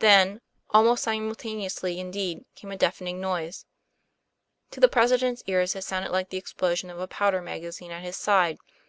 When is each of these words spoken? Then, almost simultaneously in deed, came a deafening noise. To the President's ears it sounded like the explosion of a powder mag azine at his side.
Then, 0.00 0.40
almost 0.70 1.04
simultaneously 1.04 2.00
in 2.00 2.10
deed, 2.10 2.44
came 2.56 2.72
a 2.72 2.76
deafening 2.76 3.20
noise. 3.20 3.64
To 4.72 4.80
the 4.80 4.88
President's 4.88 5.44
ears 5.46 5.76
it 5.76 5.84
sounded 5.84 6.10
like 6.10 6.30
the 6.30 6.36
explosion 6.36 6.90
of 6.90 6.98
a 6.98 7.06
powder 7.06 7.40
mag 7.40 7.62
azine 7.62 7.92
at 7.92 8.02
his 8.02 8.16
side. 8.16 8.58